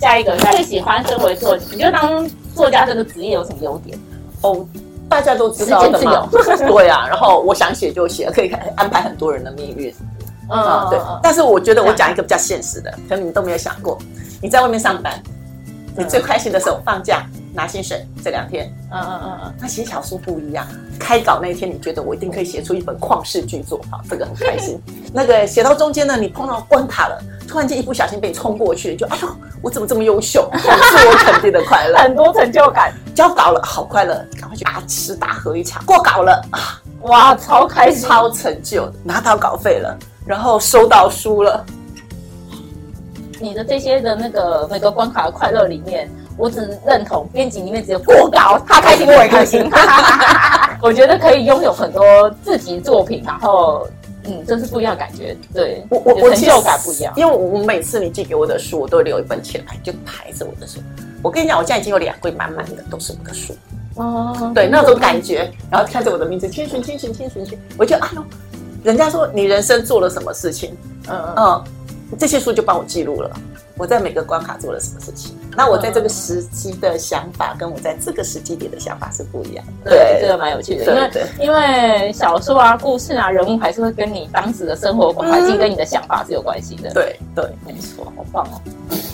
[0.01, 2.25] 下一个，最喜欢生活作家，你觉得当
[2.59, 3.97] 作家这个职业有什么优点？
[4.43, 4.67] 哦，
[5.09, 6.29] 大家都知道的嘛。
[6.31, 9.95] 对啊，然后我想写就写，可以安排很多人的命运。
[10.51, 10.99] 嗯，嗯，对。
[11.23, 13.97] 但是我觉得我讲一个比较现实的，可能你们都没有想过，
[14.43, 15.13] 你在外面上班。
[15.97, 20.67] 你最开心的时候，放假拿薪水这两天，嗯嗯嗯嗯，那写小说不一样。
[20.99, 24.81] 开稿那一天，你觉得我一定可以写出一本旷世巨作，好，这个很开心。
[25.13, 29.29] 那个写到中间呢，你碰到关卡了，突然间一不小心被冲过去，就哎呦，
[29.63, 30.49] 我怎么这么优秀？
[30.53, 30.69] 自
[31.09, 32.93] 我肯定的快乐，很多成就感。
[33.15, 35.85] 交稿了，好快乐，赶快去大吃大喝一场。
[35.85, 41.65] 过稿了啊，哇，超开心，超成就，拿到稿费了，然后收到书了。
[43.41, 49.69] 你的这些的那个那个关卡的快乐里面，我只认同编辑里面只有过稿，他开心我也开心。
[50.81, 53.87] 我觉得可以拥有很多自己作品，然后
[54.23, 55.37] 嗯，这是不一样的感觉。
[55.53, 60.79] 对，我我我成就感不一样，因为我每次你寄给我的书，我都留一本起来，就排着我的书。
[61.21, 63.53] 我跟你讲，我现在已经有两柜满满的都是我的书。
[63.97, 68.25] 哦，对，那种感觉，然后看着我的名字，千寻千寻千寻千，我就哎呦，
[68.85, 70.77] 人家说你人生做了什么事情？
[71.09, 71.35] 嗯嗯。
[71.37, 71.65] 嗯
[72.19, 73.31] 这些书就帮我记录了
[73.77, 75.37] 我在每个关卡做了什么事情。
[75.59, 79.91] 那我在这个时期的想法跟我在这个时期点的想法是不一样的。
[79.91, 80.85] 对，这个蛮有趣的。
[80.85, 86.93] 因为因为小说啊、故事啊、人物还是会跟你当时的生活环境跟你的想法是有关系的。
[86.95, 88.61] 对对，没错，好棒哦！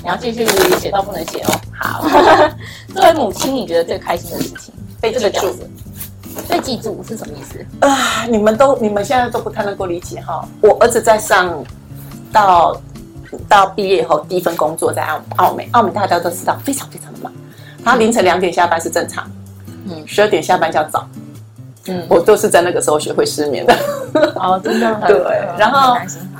[0.02, 0.46] 你要继续
[0.78, 1.60] 写到不能写哦。
[1.80, 2.06] 好。
[2.94, 4.74] 作为母亲，你觉得最开心的事情？
[5.00, 5.56] 被记住。
[6.46, 8.26] 被记住是什么意思啊？
[8.28, 10.46] 你们都你们现在都不太能够理解哈。
[10.60, 11.64] 我儿子在上。
[12.32, 12.76] 到
[13.48, 17.32] 到毕业以后，第一份工作在澳澳美，澳美大家都知道非常非常的忙。
[17.84, 19.30] 他凌晨两点下班是正常，
[19.86, 21.06] 嗯，十二点下班叫早，
[21.86, 23.74] 嗯，我都是在那个时候学会失眠的。
[24.36, 25.00] 哦，真的。
[25.06, 25.18] 对，
[25.58, 25.96] 然后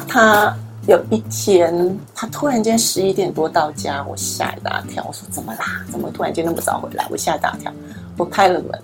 [0.09, 0.54] 他
[0.87, 5.04] 有一天，他突然间十一点多到家，我吓一大跳。
[5.07, 5.85] 我说怎么啦？
[5.90, 7.07] 怎么突然间那么早回来？
[7.11, 7.70] 我吓一大跳。
[8.16, 8.80] 我开了门，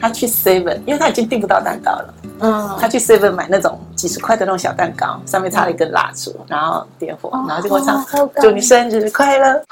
[0.00, 2.14] 他去 seven，因为他已经订不到蛋糕了。
[2.40, 8.04] 嗯，他去 seven 买那种几十块的那种小蛋糕，上面插了一根蜡烛，然后点火，然后就会唱
[8.40, 9.62] 祝你生日快乐。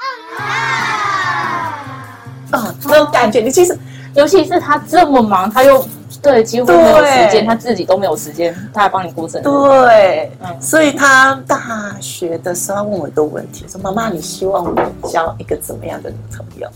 [2.51, 3.77] 啊，那种感觉，你其实，
[4.15, 5.85] 尤其是他这么忙，他又
[6.21, 9.43] 对几乎没有时间，他自己都没有时间，他还帮你过生日。
[9.43, 16.67] 对，所以他大学的时候问我一个问题，说妈妈，你希望我交一个怎么样的女朋友？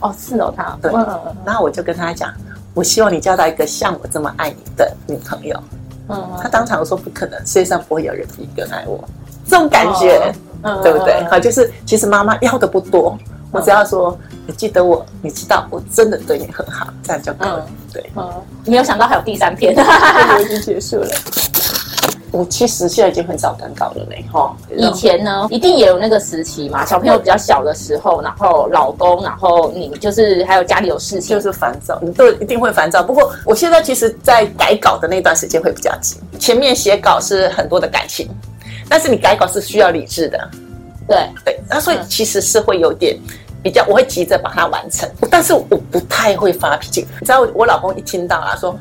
[0.00, 0.92] 哦，是哦，他对，
[1.44, 2.30] 然后我就跟他讲。
[2.74, 5.62] 我希望你交到一个像我这么爱你的女朋友。
[6.08, 9.02] 嗯，他当场说不可能，世界上不会有人比你更爱我。
[9.46, 10.32] 这种感觉，
[10.62, 11.22] 哦、对不对？
[11.24, 17.48] 好、嗯，就是其实妈妈要的不多，嗯、我只要说你记得我，你知道我真的对你很好，这样就可以。
[17.48, 18.30] 嗯、对，嗯，
[18.66, 21.08] 没有想到还有第三篇， 我已经结束了。
[22.32, 24.24] 我其实现在已经很少尴尬了嘞。
[24.32, 33.02] 哈，以前呢，一定也有那个时期嘛，小朋友比较小的时候，然后老公，然后你就是还有家里有事情，就是烦躁，你都一定会烦躁。
[33.02, 36.16] 不过我现在其实，在改稿的那段时间会比较急。
[36.40, 38.28] 前面写稿是很多的感情，
[38.88, 40.50] 但是你改稿是需要理智的。
[41.06, 43.16] 对对，那所以其实是会有点。
[43.62, 47.06] 比较我会急着把它完成，但是我不太会发脾气。
[47.20, 48.76] 你知道我老公一听到啊，说：“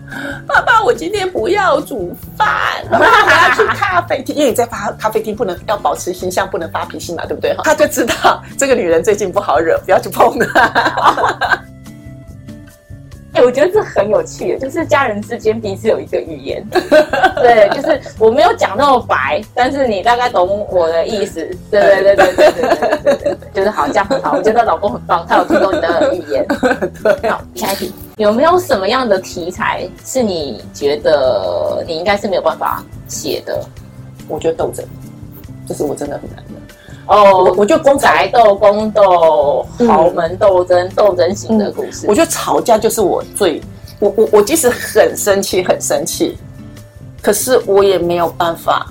[0.47, 2.47] 爸爸，我今天不要煮饭，
[2.89, 7.55] 我要去咖啡厅。”因为你在发咖啡厅不能要保持形象，不能发脾气嘛，对不对？
[7.63, 11.61] 他就知道这个女人最近不好惹，不要去碰她。
[13.33, 16.61] 哎、欸，我觉得这很有趣，就是家人之间彼此有一个语言，
[17.41, 21.39] 对，就是我没有讲那么白，但是你大概懂我的意思，
[21.69, 26.45] 对对对对对对对对对，就是好，这样很好，我觉得老公很棒，他有听懂你的语言。
[27.21, 33.63] 对，好，下一题，有没有什么样的题材是你觉得你应该是没有办法写的？
[34.27, 34.85] 我觉得斗争，
[35.67, 36.61] 这是我真的很难的。
[37.07, 42.05] 哦，我我就公宅斗、宫斗、豪门斗争、斗争型的故事。
[42.07, 43.61] 我觉得吵架就是我最，
[43.99, 46.37] 我我我即使很生气，很生气，
[47.21, 48.87] 可是我也没有办法。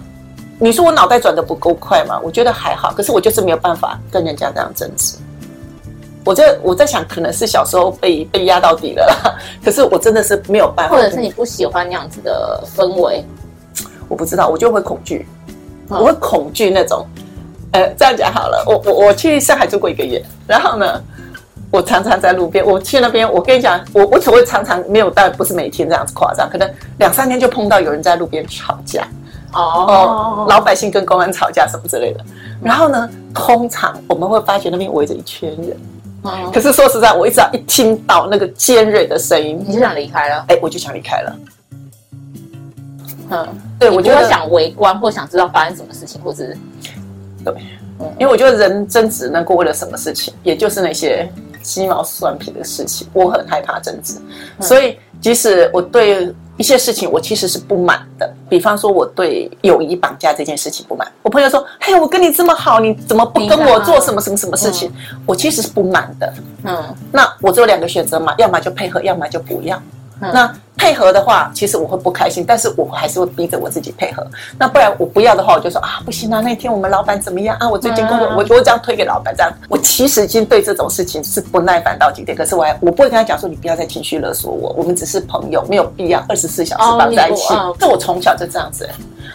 [0.59, 2.20] 你说我脑袋转的不够快吗？
[2.23, 5.16] 我觉得还好，可是我就是没有办法跟人家这样争执。
[6.23, 10.94] 我在我在想，可能是小时候被被压到底了啦，可是我真的是没有办法。
[10.94, 13.25] 或者是你不喜欢那样子的氛围？
[14.07, 15.27] 我不知道，我就会恐惧，
[15.88, 17.07] 我会恐惧那种。
[17.73, 21.01] 呃，这样讲好了，我我我去上海住过一个月，然后呢，
[21.71, 29.07] 我常常在路边，我去那边，我跟你讲，我我所谓常常没有，到不是每天这样子夸张，可能两三天就碰到有人在路边吵架，
[29.53, 32.25] 哦，哦，老百姓跟公安吵架什么之类的，
[32.61, 35.77] 然后呢，通常我们会发觉那边围着一圈人，
[36.23, 41.37] 哦，可是说实在，我一直要一听到那个尖锐的声音，你就想离开了，哎，我就想离开了，
[43.31, 46.59] 嗯，对，我就想围观或想知道发生什么事情，或是。
[47.44, 47.55] 对，
[48.18, 51.29] 因为我觉得人争执能够为了什么事情，也就是那些
[51.62, 54.14] 鸡毛蒜皮的事情，我很害怕争执。
[54.61, 61.11] 所以，即使我对一些事情我其实是不满的，比方说我对友谊绑架这件事情不满。
[61.22, 64.92] 我朋友说：“嘿，我跟你这么好，你怎么不跟我做什么什么什么事情？”
[65.24, 66.33] 我其实是不满的。
[66.64, 69.81] 嗯，那我只有两个选择嘛，要么就配合，要么就不要。
[70.21, 74.27] 那配合的话，其实我会不开心，但是我还是会逼着我自己配合。
[74.59, 77.69] 那不然我不要的话，我就说啊，不行啊，那天我们老板怎么样啊？
[77.69, 79.35] 我最近工作，我就会这样推给老板。
[79.37, 82.37] 这样，我其实已经对这种事情是不耐烦到极点。
[82.37, 87.55] 可是我还我不会跟他讲说，你不要再情绪勒索我，我们只是朋友，没有必要二十四小时绑在一起。
[87.79, 88.89] 这我从小就这样子。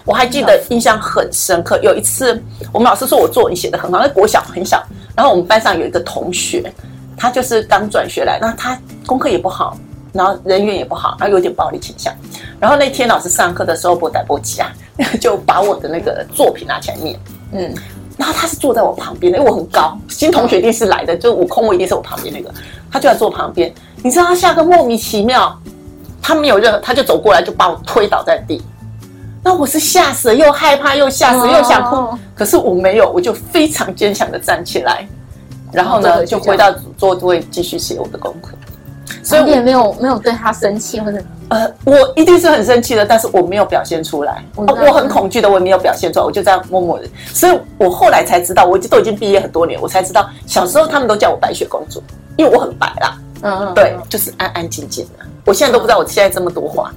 [0.04, 4.84] 我还记得印象很深刻，有一次我们老师说我作文写得很好，那国小很小，
[5.15, 6.71] 然后我们班上有一个同学，
[7.15, 9.78] 他就是刚转学来，那他功课也不好。
[10.15, 12.13] 然后人缘也不好，然后有点暴力倾向。
[12.60, 14.71] 然后那天老师上课的时候，不带不急啊，
[15.19, 17.19] 就把我的那个作品拿起来念。
[17.51, 17.73] 嗯，
[18.17, 22.49] 然后他是坐在我旁边的，因为我很高，新同学一定是来的，就我空位一定是我旁边那个，
[22.89, 23.73] 他就在坐旁边。
[24.01, 25.54] 你知道他下课莫名其妙，
[26.21, 28.63] 他没有任何，他就走过来就把我推倒在地。
[29.43, 35.08] 那我是吓死了，又害怕又吓死，又想哭，可是我没有，我就非常坚强的站起来，
[35.71, 38.54] 然后呢就回到座位继续写我的功课。
[39.25, 44.43] 所以你也没有没有对他生气，或者呃，我一定是很生气的，但是我没有表现出来。
[44.55, 47.05] 我，我很恐惧的，我也没有表现出来，我就这样默默的。
[47.33, 52.01] 所以我后来才知道，我都已经毕业很多年，我才知道小时候他们都叫我白雪公主，
[52.38, 53.17] 因为我很白啦。
[53.41, 55.25] 嗯嗯，对，就是安安静静的。
[55.45, 56.93] 我现在都不知道我现在这么多话。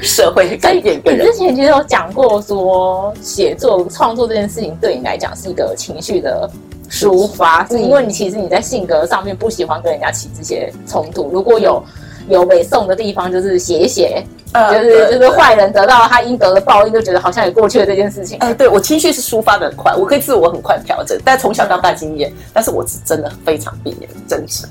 [0.00, 1.26] 社会改变一个人。
[1.26, 6.48] 你之前其实有讲过说，写作创作这件事情对你来讲是一个情绪的。
[6.92, 11.82] 抒发是因为你其实你在性格上面不喜欢跟人家起这些冲突，如果有
[12.28, 14.22] 有北宋的地方，就是写一写，
[14.54, 18.38] 就是就是坏人得到他应得的报应，就觉得好像也过去了这件事情。
[18.40, 24.66] 哎，对，我情绪是抒发的很快，我可以自我很快调整，但从小到大经验，但是我是真的非常避免争执。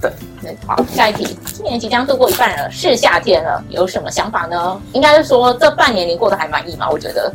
[0.00, 0.10] 对，
[0.66, 4.80] 好，下一题，今年即将度过一半了，是夏天了，有什么想法呢？
[4.94, 6.88] 应该是说这半年你过得还满意吗？
[6.90, 7.32] 我觉得，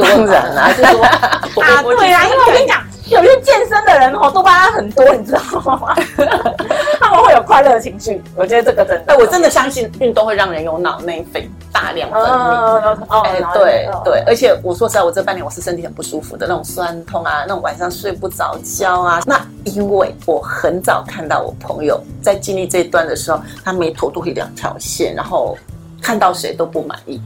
[0.00, 1.02] 当然啦， 是说
[1.62, 2.82] 啊，对啊，因为我跟你讲。
[3.08, 5.96] 有些健身的人哦，多巴胺很多，你知道吗？
[7.00, 8.22] 他们会有快乐的情绪。
[8.36, 12.26] 我觉得这个真的，哎，我真的相信运动会让人有脑内啡大量分泌。
[13.08, 19.22] 哦，哎，对对，而且我说实在，我这半年我是身体很不舒服的，那种酸痛啊，那种晚上睡不着觉啊。
[19.24, 25.56] 那因为我很早看到我朋友在经历这一段的时候，他眉头都会两条线，然后
[26.02, 27.18] 看到谁都不满意。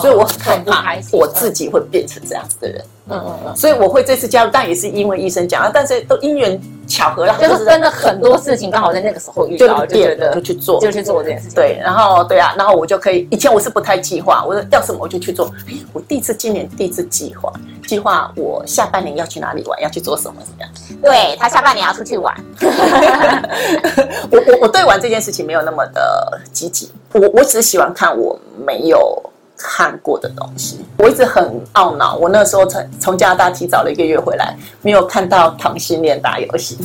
[0.00, 2.84] 所以我很害怕我自己会变成这样子的人。
[3.08, 3.56] 嗯嗯嗯。
[3.56, 11.54] 所以我会这次加入，但也是因为医生讲啊，但是都因缘巧合了，就是真的很多事情刚好在那个时候遇到，就觉得就去做，就去做这件事情。
[11.54, 15.52] 对，然后对啊，然后我就可以，以前我是不太计划，我说要什么我就去做。
[15.68, 17.52] 哎，我第一次今年第一次计划，
[17.86, 20.70] 计划我下半年要去哪里玩，要去做什么怎么样？
[21.02, 22.32] 对，他下半年要出去玩。
[24.30, 29.22] 我我我对玩这件事情没有那么的积极，我我只喜欢看我没有。
[29.62, 32.16] 看过的东西，我一直很懊恼。
[32.16, 36.76] 我那时候从从加拿大提早了一个月回来，没有看到同性恋打游戏。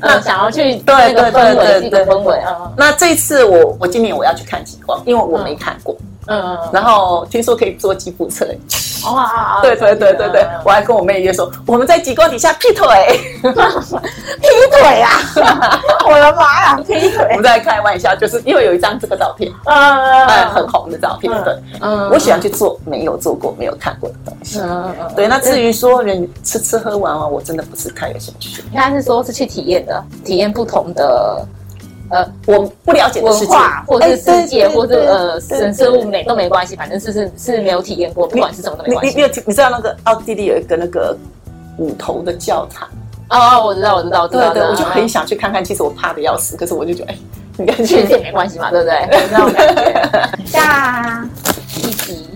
[0.00, 2.72] 那想要去对对对对对氛围啊。
[2.76, 5.96] 那这次我我今年我要去看极光，因为我没看过。
[6.26, 6.58] 嗯嗯。
[6.72, 8.44] 然后听说可以坐吉普车。
[9.12, 9.60] 哇！
[9.62, 12.86] 对对对对对，我还跟我妹约说，我们在极光底下劈腿，
[13.42, 15.10] 劈腿啊！
[16.06, 17.26] 我的妈呀，劈腿！
[17.30, 25.26] 我们在开玩笑，就是因为有一张这个照片，嗯，很红的照片，对，嗯，我喜欢去做没有做过、没有看过的东西，嗯嗯，对。
[25.28, 28.62] 那至于说人吃吃喝玩玩，我真的不是太有兴趣。
[28.72, 31.46] 应该是说是去体验的，体验不同的。
[32.14, 39.10] 呃，我不了解的世界，或者是世界，或者呃，神生物美都没关系，反正是是是没有体验过，不管是什么都没关系。
[39.10, 41.16] 你你有你知道那个奥地利有一个那个
[41.78, 42.88] 五头的教堂？
[43.30, 45.64] 哦哦，我知道，我知道，对对，我就很想去看看。
[45.64, 47.18] 其实我怕的要死，可是我就觉得，哎，
[47.56, 49.08] 你跟去也没关系嘛， 对不对？
[49.32, 50.30] 那种感觉。
[50.44, 51.28] 下
[51.78, 52.28] 一集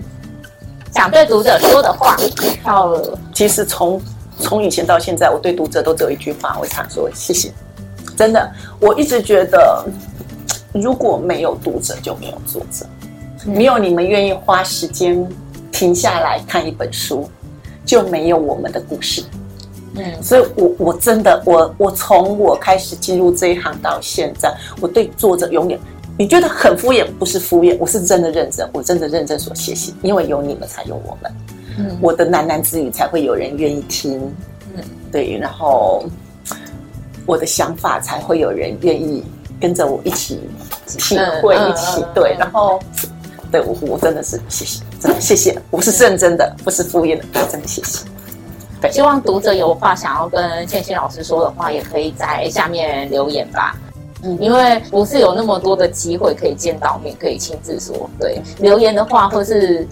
[0.91, 2.17] 想对读者说的话，
[2.65, 3.17] 到了。
[3.33, 4.01] 其实从
[4.39, 7.49] 从以前到现在，我对读者都只有一句话，我常说谢谢。
[8.19, 8.51] 真的，
[8.81, 9.85] 我一直觉得，
[10.73, 12.85] 如果没有读者，就没有作者，
[13.45, 15.25] 没有你们愿意花时间
[15.71, 17.29] 停下来看一本书，
[17.85, 19.23] 就没有我们的故事。
[19.95, 25.79] 嗯，所以我我真的，我我从我开始进入这一行到现在，我对作者永远，
[26.17, 31.31] 你觉得很敷衍，不是敷衍，我是真的认真，我真的认真说谢谢，因为有你们才有我们，
[31.77, 34.19] 嗯，我的喃喃自语才会有人愿意听，
[34.75, 36.03] 嗯，对，然后。
[37.29, 39.23] 我的想法才会有人愿意
[39.61, 40.39] 跟着我一起
[40.87, 42.79] 体会，一起对，然后
[43.51, 48.03] 对我我真的是谢谢，真的谢谢，我是认真的，不是敷衍的，真的谢谢。
[48.81, 53.77] 对，希望读者有话想要跟倩欣老师说的话，也可以在下面留言吧。
[54.23, 58.09] 嗯，因为不是有那么多的机会可以见到面，可以亲自说。
[58.19, 59.87] 对，留言的话或是。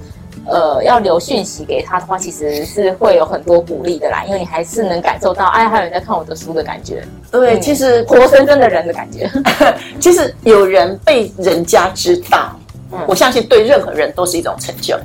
[0.49, 7.03] 呃，要留讯息给他的话，其实是会有很多鼓励的啦，因为你还是能感受到，哎，还有人在看我的书的感觉。
[7.31, 9.29] 对，嗯、其实活生生的人的感觉。
[9.99, 12.57] 其实有人被人家知道，
[12.91, 14.97] 嗯、我相信对任何人都是一种成就。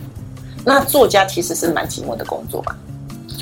[0.64, 2.76] 那作家其实是蛮寂寞的工作吧。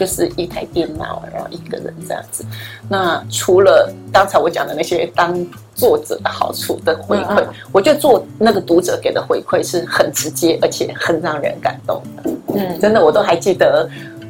[0.00, 2.42] 就是一台电脑，然后一个人这样子。
[2.88, 12.30] 那除了刚才我讲的那些当作者的好处的回馈，我觉得做那个读者给的回馈是很直接，而且很让人感动的。
[12.54, 13.86] 嗯，真的，我都还记得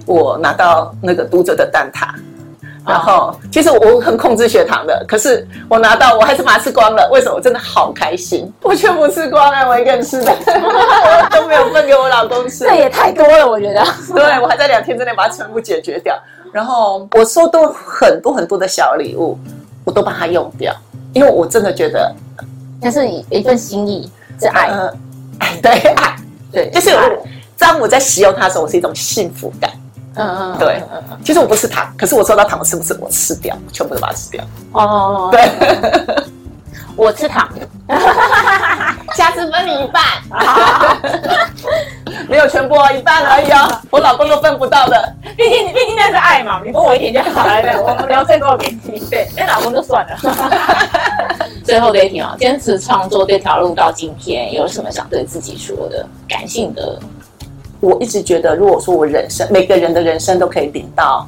[0.06, 2.12] 我拿到那个读者的蛋挞。
[2.86, 7.08] 然后，其实我很控制血糖的，可是我拿到我还是把它吃光了。
[7.12, 7.34] 为什么？
[7.34, 12.64] 我真的好开心， 我全部吃光了，我一个人吃的，我 都没有分给我老公吃。
[12.64, 13.84] 这也太多了，我觉得。
[14.14, 16.18] 对，我还在两天之内把它全部解决掉。
[16.52, 19.38] 然后我收到很多很多的小礼物，
[19.84, 20.74] 我都把它用掉，
[21.12, 22.12] 因为我真的觉得
[22.80, 24.66] 那是一份心意，是爱。
[24.68, 24.92] 呃、
[25.62, 26.16] 对爱，
[26.50, 26.90] 对，就是
[27.56, 29.70] 当我在使用它的时候，我是一种幸福感。
[30.16, 30.82] 嗯嗯，对，
[31.24, 34.44] 其实我不吃糖，可是我收到糖，我是不吃我吃掉，全部都把它吃掉？
[34.72, 35.48] 哦，对，
[36.96, 37.48] 我吃糖，
[39.14, 40.02] 下次分你一半，
[42.28, 50.16] 没有全部哦，一半而已哦，我老公都分不到的，毕竟毕竟那是爱嘛，你分我一点就好了，我们聊最多给你，对，那老公就算了。
[51.62, 56.04] 最后这一题啊，坚持创作这条路到今天，有什么想对自己说的？
[56.28, 56.98] 感性的。
[57.80, 61.26] 我一直觉得，如果说我人生每个人的人生都可以领到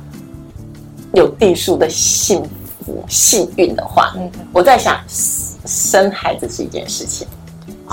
[1.14, 2.42] 有定数的幸
[2.84, 7.26] 福幸运的话，嗯，我在想，生孩子是一件事情，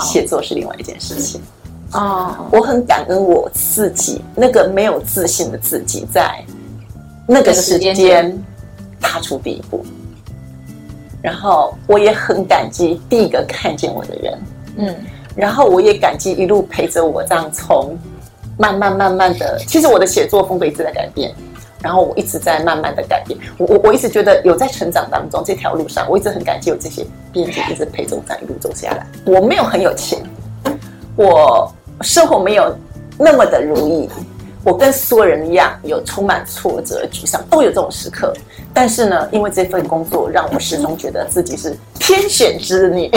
[0.00, 1.40] 写作是另外一件事情。
[1.92, 6.44] 哦，我很感恩我自己那个没有自信的自己，在
[7.26, 8.38] 那个时间
[9.00, 9.82] 踏出第一步，
[11.22, 14.38] 然后我也很感激第一个看见我的人，
[14.76, 14.96] 嗯，
[15.34, 17.98] 然后我也感激一路陪着我这样从。
[18.60, 21.34] 慢慢慢慢的，其实我的写作风格一直在改变，
[21.82, 23.40] 然后我一直在慢慢的改变。
[23.56, 29.06] 我我我一直觉得有在成长当中，这条路上，我一直很感激有这些编辑一直陪着我这一路走下来。
[29.24, 30.22] 我没有很有钱，
[31.16, 32.76] 我生活没有
[33.16, 34.10] 那么的如意，
[34.62, 38.32] 我跟所有人一样，有充满挫折、沮丧，都有这种时刻。
[38.72, 43.10] 但是呢，因为这份工作，让我始终觉得自己是天选之女。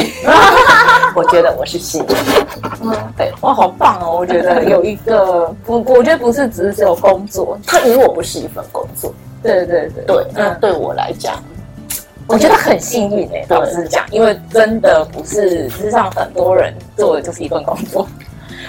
[1.15, 2.15] 我觉得我是幸运。
[2.81, 4.17] 嗯，对，哇，好棒哦！
[4.17, 9.13] 我觉得有一个，我我觉得不是只是只有工作，它与我不是一份工作。
[9.43, 11.35] 对对对对，嗯，对我来讲，
[12.25, 13.45] 我觉得很幸运诶。
[13.49, 18.07] 老实讲，因为真的不是，事实上很多人做的就是一份工作。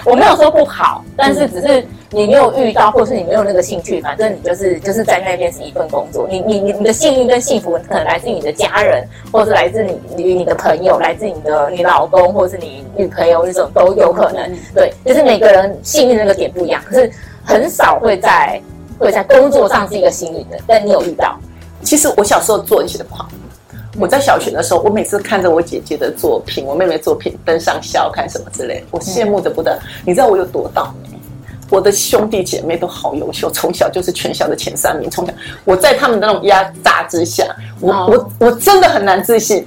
[0.05, 6.27] 我没有说不好，但是只是你没有遇到，或是你没有那个兴趣，反正你就是就是在那边是一份工作。
[6.29, 14.55] 你你你你的幸运跟幸福可能来自你的家人，或是来自你与你的朋友，来自你的你老公，或是你女朋友那种都有可能。
[14.75, 17.11] 对，就是每个人幸运那个点不一样，可是
[17.43, 18.61] 很少会在
[18.99, 20.57] 会在工作上是一个幸运的。
[20.67, 21.35] 但你有遇到？
[21.81, 23.27] 其实我小时候做一些的不好。
[23.97, 29.79] 我在小学的时候，我每次看着我姐姐的作品，我妹妹作品登上校刊什么之类，我羡慕的不得。
[30.05, 31.17] 你知道我有多倒霉？
[31.69, 35.09] 我的兄弟姐妹都好优秀，从小就是全校的前三名。
[35.09, 35.33] 从小
[35.63, 37.43] 我在他们的那种压榨之下，
[37.79, 39.65] 我我我真的很难自信。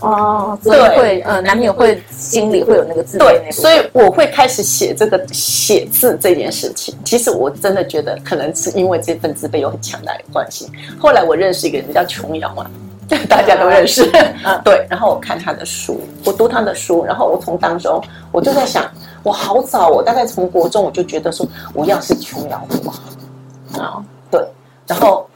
[0.00, 3.20] 哦，所以会呃，难免会心里会有那个自卑。
[3.20, 6.94] 对，所以我会开始写这个写字这件事情。
[7.04, 10.70] 其实我真的觉得，可能是因为这份自卑有很强大的关系。
[10.98, 12.70] 后来我认识一个人叫琼瑶嘛。
[13.28, 14.10] 大家都认识，
[14.44, 14.86] 嗯， 对。
[14.88, 18.02] 然后我看他的书，我读他的书，然后我从当中，
[18.32, 18.84] 我就在想，
[19.22, 24.40] 我好早，我大概从国中我就觉得说，我要是琼瑶的话，啊，对。
[24.86, 25.28] 然后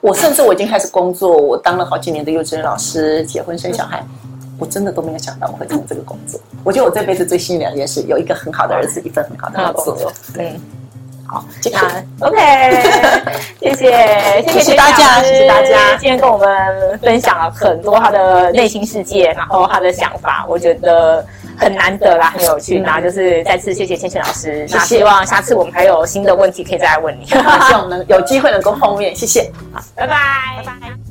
[0.00, 4.04] 我甚至我已经开始工作，我当了好几年的幼稚园老师，结婚生小孩，
[4.58, 6.40] 我真的都没有想到我会从这个工作。
[6.64, 10.58] 我觉得我这辈子最幸运两件事，有一个很好的儿子，一份很好的工作，对。
[11.36, 11.44] 好，
[12.20, 12.38] 那 OK，
[13.60, 21.24] 谢谢，谢谢大家，谢谢大家，今天跟我们分享了很多他的内心世界，然后他的想法，我觉得
[21.58, 22.80] 很难得啦，很有趣。
[22.80, 30.16] 然后就是再次谢谢千千老师，那希望下次我们还有新的问题可以再来问你， 希望能有机会能够碰面，谢谢，好，拜拜，
[30.64, 31.05] 拜拜。